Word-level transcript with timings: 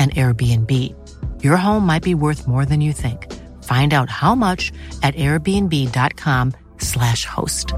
and 0.00 0.14
Airbnb. 0.14 0.70
Your 1.44 1.56
home 1.56 1.86
might 1.86 2.02
be 2.02 2.14
worth 2.14 2.48
more 2.48 2.64
than 2.64 2.80
you 2.80 2.92
think. 2.92 3.26
Find 3.62 3.92
out 3.92 4.08
how 4.08 4.34
much 4.34 4.72
at 5.02 5.14
airbnb.com 5.14 6.52
slash 6.78 7.26
host. 7.26 7.74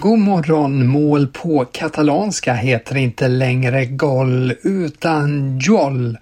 God 0.00 0.18
morgon, 0.18 0.86
mål 0.86 1.26
på 1.26 1.64
katalanska 1.64 2.54
heter 2.54 2.96
inte 2.96 3.28
längre 3.28 3.86
gol 3.86 4.52
utan 4.62 5.58
jol. 5.58 6.18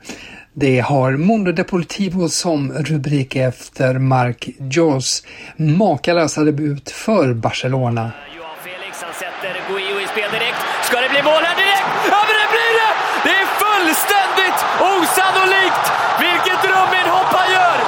Det 0.54 0.80
har 0.80 1.16
Mondo 1.16 1.52
Deportivo 1.52 2.28
som 2.28 2.72
rubrik 2.72 3.36
efter 3.36 3.98
Marc 3.98 4.48
Jos 4.70 5.22
makalösa 5.56 6.44
debut 6.44 6.90
för 6.90 7.34
Barcelona. 7.34 8.10
Joao 8.36 8.48
Felix, 8.64 9.02
han 9.02 9.14
sätter 9.14 9.54
Guido 9.68 10.00
i 10.00 10.06
spel 10.06 10.30
direkt. 10.30 10.56
Ska 10.84 11.00
det 11.00 11.08
bli 11.08 11.17
mål 11.28 11.42
här 11.48 11.56
direkt? 11.64 11.92
Ja, 12.12 12.18
men 12.28 12.34
det 12.42 12.48
blir 12.54 12.72
det! 12.80 12.92
Det 13.26 13.34
är 13.42 13.46
fullständigt 13.62 14.60
osannolikt 14.92 15.84
vilket 16.24 16.60
rumminhopp 16.72 17.30
han 17.38 17.48
gör 17.56 17.78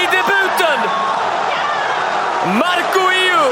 i 0.00 0.02
debuten! 0.16 0.78
Marco 2.62 3.04
Iu! 3.22 3.44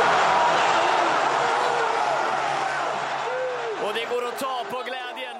Och 3.84 3.92
det 3.98 4.04
går 4.12 4.22
att 4.28 4.38
ta 4.38 4.56
på 4.70 4.78
glädjen 4.88 5.38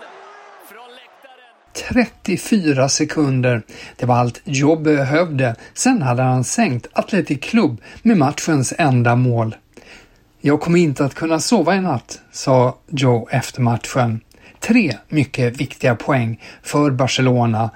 från 0.71 0.91
läktaren. 1.00 2.12
34 2.22 2.88
sekunder. 2.88 3.62
Det 3.97 4.06
var 4.06 4.16
allt 4.16 4.41
Joe 4.44 4.77
behövde. 4.77 5.56
Sen 5.75 6.03
hade 6.03 6.22
han 6.22 6.44
sänkt 6.44 6.87
Atletic 6.93 7.41
Club 7.41 7.83
med 8.03 8.16
matchens 8.16 8.75
enda 8.78 9.16
mål. 9.16 9.54
Jag 10.47 10.60
kommer 10.60 10.78
inte 10.78 11.05
att 11.05 11.15
kunna 11.15 11.41
sova 11.41 11.77
i 11.77 11.81
natt, 11.81 12.21
sa 12.32 12.78
Joe 12.91 13.28
efter 13.31 13.60
matchen. 13.60 14.21
Tre 14.60 14.97
mycket 15.09 15.56
viktiga 15.56 15.94
poäng 15.94 16.43
för 16.62 16.91
Barcelona 16.91 17.71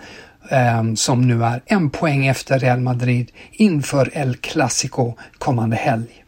eh, 0.51 0.95
som 0.95 1.29
nu 1.29 1.45
är 1.45 1.63
en 1.67 1.91
poäng 1.91 2.27
efter 2.27 2.59
Real 2.59 2.81
Madrid 2.81 3.31
inför 3.53 4.11
El 4.13 4.37
Clasico 4.37 5.15
kommande 5.39 5.77
helg. 5.77 6.25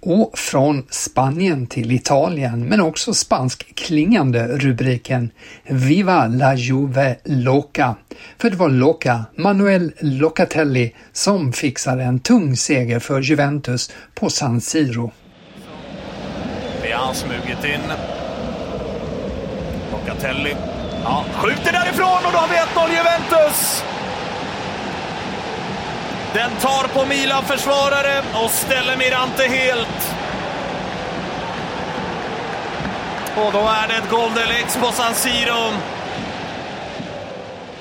Och 0.00 0.38
från 0.38 0.86
Spanien 0.90 1.66
till 1.66 1.92
Italien, 1.92 2.64
men 2.64 2.80
också 2.80 3.14
spanskklingande 3.14 4.46
rubriken 4.46 5.30
Viva 5.64 6.26
la 6.26 6.54
Juve 6.54 7.16
Loca. 7.24 7.96
För 8.38 8.50
det 8.50 8.56
var 8.56 8.68
Loca, 8.68 9.24
Manuel 9.36 9.92
Locatelli, 10.00 10.94
som 11.12 11.52
fixade 11.52 12.02
en 12.02 12.20
tung 12.20 12.56
seger 12.56 12.98
för 12.98 13.20
Juventus 13.20 13.90
på 14.14 14.30
San 14.30 14.60
Siro. 14.60 15.12
Det 17.02 17.06
han 17.06 17.14
smugit 17.14 17.64
in. 17.64 17.92
Locatelli. 19.92 20.56
Ja, 21.04 21.24
skjuter 21.34 21.72
därifrån 21.72 22.26
och 22.26 22.32
då 22.32 22.38
har 22.38 22.48
vi 22.48 22.54
1-0 22.54 22.90
Juventus! 22.90 23.84
Den 26.34 26.50
tar 26.60 26.88
på 26.88 27.06
Milan-försvarare 27.06 28.22
och 28.44 28.50
ställer 28.50 28.96
Mirante 28.96 29.42
helt. 29.42 30.14
Och 33.36 33.52
då 33.52 33.58
är 33.58 33.88
det 33.88 33.94
ett 33.94 34.10
Golden 34.10 34.48
på 34.80 34.92
San 34.92 35.14
Siro. 35.14 35.52
Och 35.54 35.72
det 35.72 35.78
är 35.78 35.78
snöpligt 35.80 35.80
för 35.80 35.80
Mirante. 37.00 37.71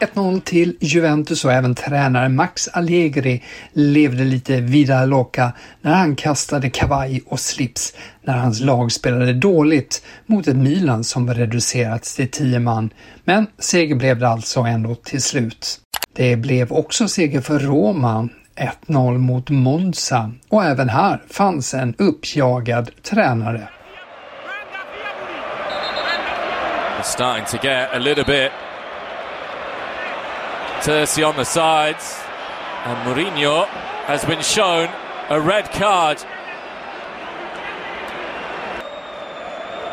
1-0 0.00 0.40
till 0.40 0.76
Juventus 0.80 1.44
och 1.44 1.52
även 1.52 1.74
tränare 1.74 2.28
Max 2.28 2.68
Allegri 2.68 3.42
levde 3.72 4.24
lite 4.24 4.60
vida 4.60 5.04
loca 5.04 5.52
när 5.80 5.94
han 5.94 6.16
kastade 6.16 6.70
kavaj 6.70 7.22
och 7.26 7.40
slips 7.40 7.94
när 8.22 8.36
hans 8.36 8.60
lag 8.60 8.92
spelade 8.92 9.32
dåligt 9.32 10.04
mot 10.26 10.48
ett 10.48 10.56
Milan 10.56 11.04
som 11.04 11.34
reducerats 11.34 12.16
till 12.16 12.30
10 12.30 12.58
man. 12.58 12.90
Men 13.24 13.46
seger 13.58 13.94
blev 13.94 14.18
det 14.18 14.28
alltså 14.28 14.60
ändå 14.60 14.94
till 14.94 15.22
slut. 15.22 15.80
Det 16.12 16.36
blev 16.36 16.72
också 16.72 17.08
seger 17.08 17.40
för 17.40 17.58
Roma 17.58 18.28
1-0 18.86 19.18
mot 19.18 19.50
Monza 19.50 20.32
och 20.48 20.64
även 20.64 20.88
här 20.88 21.22
fanns 21.30 21.74
en 21.74 21.94
uppjagad 21.98 22.90
tränare. 23.02 23.68
It's 26.98 27.12
starting 27.12 27.44
to 27.44 27.66
get 27.66 27.90
a 27.92 27.98
little 27.98 28.24
bit 28.24 28.52
Tercy 30.82 31.22
on 31.22 31.36
the 31.36 31.44
sides. 31.44 32.20
And 32.84 32.98
Mourinho 33.06 33.66
has 34.06 34.24
been 34.24 34.42
shown 34.42 34.88
a 35.28 35.40
red 35.40 35.70
card 35.72 36.18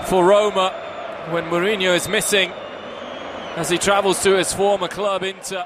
for 0.06 0.26
Roma 0.26 0.72
when 1.32 1.46
Mourinho 1.46 1.96
is 1.96 2.08
missing 2.08 2.52
as 3.56 3.70
he 3.70 3.78
travels 3.78 4.22
to 4.24 4.38
his 4.38 4.54
former 4.54 4.88
club 4.88 5.24
Inter. 5.24 5.66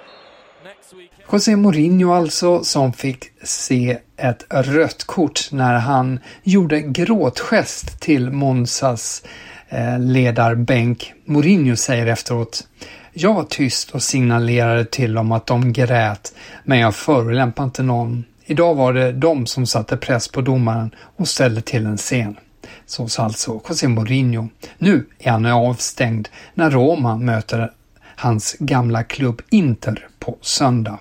José 1.25 1.55
Mourinho 1.55 2.13
alltså, 2.13 2.63
som 2.63 2.93
fick 2.93 3.31
se 3.43 3.97
ett 4.17 4.45
rött 4.49 5.03
kort 5.03 5.49
när 5.51 5.73
han 5.73 6.19
gjorde 6.43 6.81
gråtgest 6.81 7.99
till 7.99 8.31
Monzas 8.31 9.23
eh, 9.69 9.99
ledarbänk. 9.99 11.13
Mourinho 11.25 11.75
säger 11.75 12.07
efteråt 12.07 12.67
jag 13.19 13.33
var 13.33 13.43
tyst 13.43 13.91
och 13.91 14.03
signalerade 14.03 14.85
till 14.85 15.13
dem 15.13 15.31
att 15.31 15.45
de 15.45 15.73
grät, 15.73 16.33
men 16.63 16.79
jag 16.79 16.95
förolämpade 16.95 17.65
inte 17.65 17.83
någon. 17.83 18.23
Idag 18.45 18.75
var 18.75 18.93
det 18.93 19.11
de 19.11 19.45
som 19.45 19.67
satte 19.67 19.97
press 19.97 20.27
på 20.27 20.41
domaren 20.41 20.95
och 21.17 21.27
ställde 21.27 21.61
till 21.61 21.85
en 21.85 21.97
scen. 21.97 22.35
Så 22.85 23.07
sa 23.07 23.23
alltså 23.23 23.61
José 23.69 23.87
Mourinho. 23.87 24.47
Nu 24.77 25.05
är 25.19 25.31
han 25.31 25.45
avstängd 25.45 26.27
när 26.53 26.71
Roma 26.71 27.17
möter 27.17 27.71
hans 28.15 28.55
gamla 28.59 29.03
klubb 29.03 29.41
Inter 29.49 30.07
på 30.19 30.37
söndag. 30.41 30.99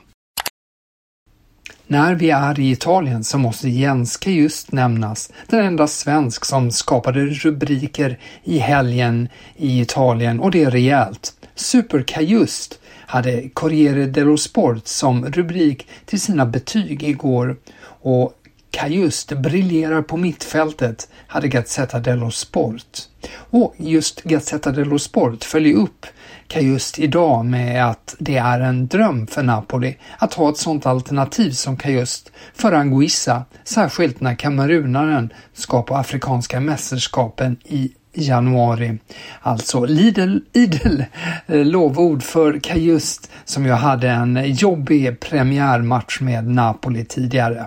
När 1.86 2.14
vi 2.14 2.30
är 2.30 2.60
i 2.60 2.70
Italien 2.70 3.24
så 3.24 3.38
måste 3.38 3.69
Jenske 3.69 4.30
just 4.30 4.72
nämnas, 4.72 5.32
den 5.46 5.64
enda 5.64 5.86
svensk 5.86 6.44
som 6.44 6.70
skapade 6.70 7.26
rubriker 7.26 8.19
i 8.44 8.58
helgen 8.58 9.28
i 9.56 9.80
Italien 9.80 10.40
och 10.40 10.50
det 10.50 10.64
är 10.64 10.70
rejält. 10.70 11.32
Superkajust 11.56 12.79
hade 13.06 13.49
Corriere 13.49 14.06
dello 14.06 14.37
Sport 14.37 14.87
som 14.87 15.26
rubrik 15.26 15.88
till 16.05 16.20
sina 16.20 16.47
betyg 16.47 17.03
igår 17.03 17.56
och 18.03 18.32
Kajust 18.70 19.32
briljerar 19.32 20.03
på 20.03 20.17
mittfältet, 20.17 21.08
hade 21.26 21.49
Gazzetta 21.49 21.99
dello 21.99 22.31
Sport. 22.31 22.99
Och 23.35 23.75
just 23.76 24.23
Gazzetta 24.23 24.70
dello 24.70 24.99
Sport 24.99 25.44
följer 25.44 25.76
upp 25.76 26.06
Kajust 26.49 26.99
idag 26.99 27.44
med 27.44 27.91
att 27.91 28.14
det 28.19 28.37
är 28.37 28.61
en 28.61 28.87
dröm 28.87 29.26
för 29.26 29.43
Napoli 29.43 29.97
att 30.19 30.35
ha 30.35 30.50
ett 30.50 30.56
sådant 30.56 30.87
alternativ 30.87 31.50
som 31.50 31.76
Kajust 31.76 32.32
för 32.55 32.73
Anguissa, 32.73 33.44
särskilt 33.64 34.20
när 34.20 34.35
kamerunaren 34.35 35.32
ska 35.53 35.82
på 35.82 35.97
Afrikanska 35.97 36.61
mästerskapen 36.61 37.56
i 37.64 37.93
januari. 38.16 38.98
Alltså 39.40 39.84
Lidl, 39.84 40.38
idel 40.52 41.04
eh, 41.46 41.64
lovord 41.64 42.22
för 42.22 42.60
Kajust 42.60 43.30
som 43.44 43.66
jag 43.66 43.76
hade 43.76 44.08
en 44.08 44.52
jobbig 44.52 45.20
premiärmatch 45.20 46.20
med 46.20 46.46
Napoli 46.46 47.04
tidigare. 47.04 47.66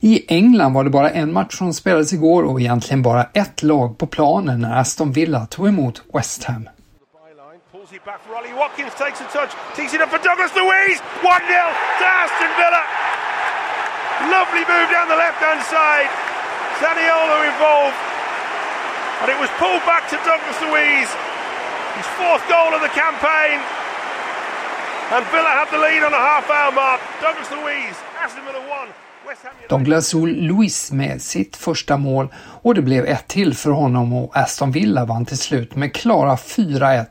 I 0.00 0.24
England 0.28 0.72
var 0.72 0.84
det 0.84 0.90
bara 0.90 1.10
en 1.10 1.32
match 1.32 1.58
som 1.58 1.74
spelades 1.74 2.12
igår 2.12 2.42
och 2.42 2.60
egentligen 2.60 3.02
bara 3.02 3.24
ett 3.24 3.62
lag 3.62 3.98
på 3.98 4.06
planen 4.06 4.60
när 4.60 4.80
Aston 4.80 5.12
Villa 5.12 5.46
tog 5.46 5.68
emot 5.68 6.02
West 6.14 6.44
Ham. 6.44 6.68
back 8.04 8.22
for 8.24 8.34
Ollie 8.34 8.54
Watkins 8.54 8.94
takes 8.94 9.20
a 9.20 9.28
touch, 9.32 9.52
tees 9.76 9.92
it 9.94 10.00
up 10.00 10.08
for 10.08 10.18
Douglas 10.18 10.54
Louise, 10.56 11.00
1-0 11.20 11.20
to 11.20 12.04
Aston 12.06 12.52
Villa. 12.56 12.82
Lovely 14.30 14.64
move 14.68 14.88
down 14.90 15.08
the 15.08 15.16
left-hand 15.16 15.62
side. 15.64 16.10
Zaniolo 16.80 17.44
involved. 17.44 18.09
And 19.20 19.28
it 19.34 19.38
was 19.38 19.50
pulled 19.62 19.84
back 19.84 20.08
to 20.12 20.16
Douglas 20.30 20.58
Louise. 20.66 21.10
His 22.00 22.08
fourth 22.18 22.44
goal 22.48 22.70
of 22.76 22.80
the 22.86 22.92
campaign. 23.04 23.56
And 25.14 25.22
Villa 25.32 25.52
had 25.60 25.68
the 25.74 25.78
lead 25.78 26.02
on 26.08 26.12
a 26.14 26.22
half-hour 26.30 26.72
mark. 26.72 27.00
Douglas 27.20 27.50
Louise, 27.50 27.98
Aston 28.24 28.44
Villa 28.46 28.62
won. 28.68 28.88
Douglas 29.68 30.14
Luiz 30.14 30.92
med 30.92 31.22
sitt 31.22 31.56
första 31.56 31.96
mål 31.96 32.28
och 32.34 32.74
det 32.74 32.82
blev 32.82 33.04
ett 33.04 33.28
till 33.28 33.54
för 33.54 33.70
honom 33.70 34.12
och 34.12 34.36
Aston 34.36 34.72
Villa 34.72 35.04
vann 35.04 35.24
till 35.24 35.38
slut 35.38 35.76
med 35.76 35.94
klara 35.94 36.36
4-1. 36.36 37.06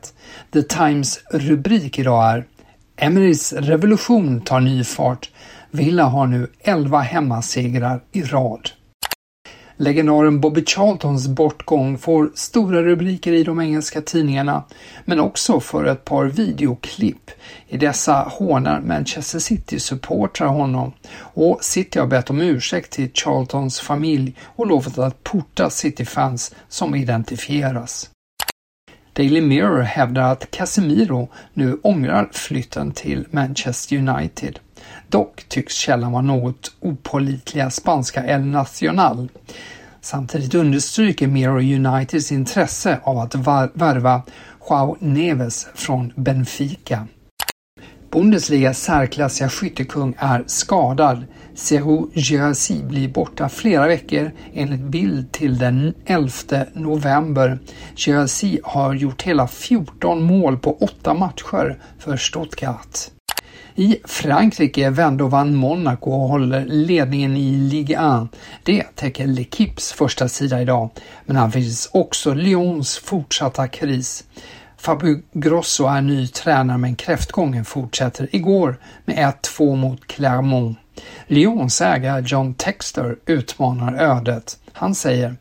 The 0.52 0.62
Times 0.62 1.20
rubrik 1.30 1.98
idag 1.98 2.30
är 2.30 2.44
Emerys 2.96 3.52
revolution 3.52 4.40
tar 4.40 4.60
ny 4.60 4.84
fart. 4.84 5.30
Villa 5.70 6.04
har 6.04 6.26
nu 6.26 6.50
11 6.60 6.98
hemmasegrar 6.98 8.00
i 8.12 8.22
rad. 8.22 8.70
Legendaren 9.80 10.40
Bobby 10.40 10.64
Charltons 10.64 11.28
bortgång 11.28 11.98
får 11.98 12.30
stora 12.34 12.82
rubriker 12.82 13.32
i 13.32 13.42
de 13.42 13.60
engelska 13.60 14.00
tidningarna, 14.00 14.64
men 15.04 15.20
också 15.20 15.60
för 15.60 15.84
ett 15.84 16.04
par 16.04 16.24
videoklipp. 16.24 17.30
I 17.68 17.76
dessa 17.76 18.12
hånar 18.12 18.80
Manchester 18.80 19.38
City-supportrar 19.38 20.46
honom 20.46 20.92
och 21.18 21.58
City 21.64 21.98
har 21.98 22.06
bett 22.06 22.30
om 22.30 22.40
ursäkt 22.40 22.92
till 22.92 23.10
Charltons 23.14 23.80
familj 23.80 24.36
och 24.56 24.66
lovat 24.66 24.98
att 24.98 25.24
porta 25.24 25.70
City-fans 25.70 26.54
som 26.68 26.94
identifieras. 26.94 28.10
Daily 29.12 29.40
Mirror 29.40 29.82
hävdar 29.82 30.32
att 30.32 30.50
Casemiro 30.50 31.28
nu 31.54 31.78
ångrar 31.82 32.28
flytten 32.32 32.92
till 32.92 33.26
Manchester 33.30 33.96
United. 33.96 34.58
Dock 35.08 35.44
tycks 35.48 35.74
källan 35.74 36.12
vara 36.12 36.22
något 36.22 36.72
opålitliga 36.80 37.70
spanska 37.70 38.24
El 38.24 38.40
Nacional. 38.40 39.28
Samtidigt 40.00 40.54
understryker 40.54 41.26
Mirror 41.26 41.58
Uniteds 41.58 42.32
intresse 42.32 43.00
av 43.02 43.18
att 43.18 43.34
värva 43.74 44.22
Joao 44.68 44.96
Neves 45.00 45.66
från 45.74 46.12
Benfica. 46.16 47.06
Bundesligas 48.10 48.82
särklassiga 48.82 49.48
skyttekung 49.48 50.14
är 50.18 50.44
skadad. 50.46 51.24
Sehu 51.54 52.10
Girassi 52.14 52.82
blir 52.82 53.08
borta 53.08 53.48
flera 53.48 53.86
veckor 53.86 54.30
enligt 54.54 54.80
bild 54.80 55.32
till 55.32 55.58
den 55.58 55.94
11 56.06 56.30
november. 56.72 57.58
Girassi 57.96 58.60
har 58.64 58.94
gjort 58.94 59.22
hela 59.22 59.48
14 59.48 60.22
mål 60.22 60.58
på 60.58 60.76
åtta 60.76 61.14
matcher 61.14 61.78
för 61.98 62.16
Stuttgart. 62.16 62.98
I 63.80 64.00
Frankrike 64.04 64.90
vände 64.90 65.24
och 65.24 65.30
vann 65.30 65.54
Monaco 65.54 66.10
och 66.10 66.28
håller 66.28 66.64
ledningen 66.64 67.36
i 67.36 67.50
Ligue 67.52 68.22
1. 68.22 68.40
Det 68.62 68.82
täcker 68.82 69.26
L'Equipes 69.26 69.94
första 69.94 70.28
sida 70.28 70.62
idag, 70.62 70.90
men 71.26 71.36
här 71.36 71.50
finns 71.50 71.90
också 71.92 72.34
Lyons 72.34 72.98
fortsatta 72.98 73.68
kris. 73.68 74.24
Fabio 74.76 75.22
Grosso 75.32 75.86
är 75.86 76.00
ny 76.00 76.26
tränare 76.26 76.78
men 76.78 76.96
kräftgången 76.96 77.64
fortsätter 77.64 78.28
igår 78.32 78.76
med 79.04 79.34
1-2 79.42 79.76
mot 79.76 80.06
Clermont. 80.06 80.78
Lyons 81.26 81.80
ägare 81.80 82.22
John 82.26 82.54
Texter 82.54 83.16
utmanar 83.26 83.94
ödet. 83.94 84.58
Han 84.72 84.94
säger 84.94 85.36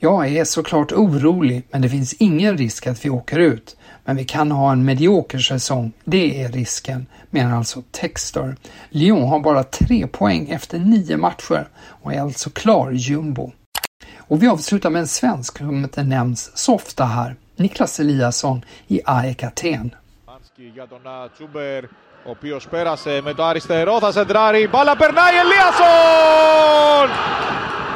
jag 0.00 0.28
är 0.28 0.44
såklart 0.44 0.92
orolig, 0.92 1.66
men 1.70 1.82
det 1.82 1.88
finns 1.88 2.12
ingen 2.12 2.58
risk 2.58 2.86
att 2.86 3.04
vi 3.04 3.10
åker 3.10 3.38
ut 3.38 3.76
Men 4.07 4.15
vi 4.15 4.25
kan 4.25 4.51
ha 4.51 4.71
en 4.71 4.85
medioker 4.85 5.39
säsong, 5.39 5.91
det 6.03 6.43
är 6.43 6.49
risken, 6.49 7.05
menar 7.29 7.57
alltså 7.57 7.83
Textor. 7.91 8.55
Lyon 8.89 9.27
har 9.27 9.39
bara 9.39 9.63
tre 9.63 10.07
poäng 10.07 10.49
efter 10.49 10.79
nio 10.79 11.17
matcher 11.17 11.67
och 12.03 12.13
är 12.13 12.21
alltså 12.21 12.49
klar 12.49 12.91
jumbo. 12.91 13.51
Och 14.17 14.43
vi 14.43 14.47
avslutar 14.47 14.89
med 14.89 14.99
en 14.99 15.07
svensk 15.07 15.57
som 15.57 15.83
inte 15.83 16.03
nämns 16.03 16.57
så 16.57 16.75
ofta 16.75 17.05
här, 17.05 17.35
Niklas 17.55 17.99
Eliasson 17.99 18.65
i 18.87 19.01
AEK 19.05 19.43
Aten. 19.43 19.95
ο 22.25 22.29
οποίος 22.29 22.67
πέρασε 22.67 23.21
με 23.23 23.33
το 23.33 23.43
αριστερό, 23.43 23.99
θα 23.99 24.11
σεντράρει, 24.11 24.67
μπάλα 24.67 24.95
περνάει, 24.95 25.35
Ελίασον! 25.35 27.09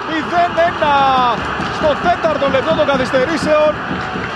0-1 0.08 1.38
στο 1.78 2.10
τέταρτο 2.10 2.50
λεπτό 2.50 2.76
των 2.76 2.86
καθυστερήσεων. 2.86 3.74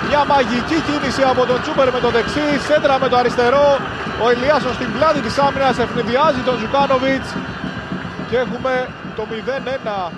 Μια 0.08 0.22
μαγική 0.32 0.78
κίνηση 0.88 1.24
από 1.32 1.42
τον 1.50 1.58
Τσούπερ 1.62 1.88
με 1.96 2.00
το 2.06 2.10
δεξί, 2.16 2.48
σέντρα 2.68 2.96
με 3.04 3.08
το 3.12 3.16
αριστερό. 3.22 3.68
Ο 4.24 4.26
Ηλιάσον 4.34 4.74
στην 4.78 4.90
πλάτη 4.96 5.20
της 5.26 5.36
άμυνας 5.46 5.78
ευνηδιάζει 5.84 6.42
τον 6.48 6.56
Ζουκάνοβιτς 6.60 7.30
και 8.30 8.38
έχουμε 8.38 8.74
το 9.16 9.24
0-1 9.30 10.12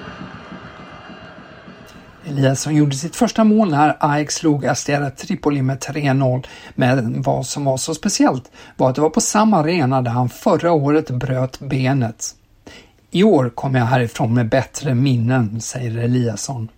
Eliasson 2.25 2.75
gjorde 2.75 2.95
sitt 2.95 3.15
första 3.15 3.43
mål 3.43 3.69
när 3.69 3.97
Ajax 3.99 4.35
slog 4.35 4.65
Astera 4.65 5.09
Tripoli 5.09 5.61
med 5.61 5.79
3-0, 5.79 6.47
men 6.75 7.21
vad 7.21 7.45
som 7.45 7.65
var 7.65 7.77
så 7.77 7.93
speciellt 7.93 8.51
var 8.77 8.89
att 8.89 8.95
det 8.95 9.01
var 9.01 9.09
på 9.09 9.21
samma 9.21 9.57
arena 9.57 10.01
där 10.01 10.11
han 10.11 10.29
förra 10.29 10.71
året 10.71 11.09
bröt 11.09 11.59
benet. 11.59 12.35
I 13.11 13.23
år 13.23 13.49
kommer 13.49 13.79
jag 13.79 13.85
härifrån 13.85 14.33
med 14.33 14.49
bättre 14.49 14.93
minnen, 14.93 15.61
säger 15.61 15.97
Eliasson. 15.97 16.69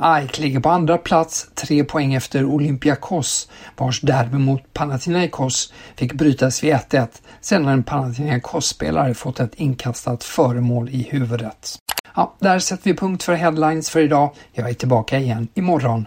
AIK 0.00 0.38
ligger 0.38 0.60
på 0.60 0.68
andra 0.68 0.98
plats, 0.98 1.50
tre 1.54 1.84
poäng 1.84 2.14
efter 2.14 2.44
Olympiakos, 2.44 3.48
vars 3.76 4.00
derby 4.00 4.38
mot 4.38 4.72
Panathinaikos 4.72 5.72
fick 5.96 6.12
brytas 6.12 6.64
vid 6.64 6.74
1-1 6.74 7.08
sedan 7.40 7.68
en 7.68 7.82
Panathinaikos-spelare 7.82 9.14
fått 9.14 9.40
ett 9.40 9.54
inkastat 9.54 10.24
föremål 10.24 10.88
i 10.88 11.02
huvudet. 11.02 11.78
Ja, 12.16 12.34
där 12.38 12.58
sätter 12.58 12.84
vi 12.84 12.96
punkt 12.96 13.22
för 13.22 13.34
headlines 13.34 13.90
för 13.90 14.00
idag. 14.00 14.30
Jag 14.52 14.70
är 14.70 14.74
tillbaka 14.74 15.18
igen 15.18 15.48
imorgon. 15.54 16.06